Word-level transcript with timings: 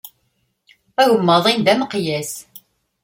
Agemmaḍ-in 1.01 1.59
d 1.65 1.67
ameqyas. 1.73 2.31